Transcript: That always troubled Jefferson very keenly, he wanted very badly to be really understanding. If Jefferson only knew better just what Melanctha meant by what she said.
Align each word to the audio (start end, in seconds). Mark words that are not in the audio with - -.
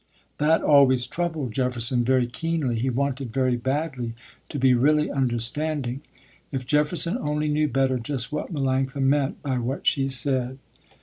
That 0.39 0.63
always 0.63 1.05
troubled 1.05 1.51
Jefferson 1.51 2.03
very 2.03 2.25
keenly, 2.25 2.79
he 2.79 2.89
wanted 2.89 3.31
very 3.31 3.55
badly 3.55 4.15
to 4.49 4.57
be 4.57 4.73
really 4.73 5.11
understanding. 5.11 6.01
If 6.51 6.65
Jefferson 6.65 7.19
only 7.19 7.49
knew 7.49 7.67
better 7.67 7.99
just 7.99 8.31
what 8.31 8.51
Melanctha 8.51 8.99
meant 8.99 9.43
by 9.43 9.59
what 9.59 9.85
she 9.85 10.07
said. 10.07 10.57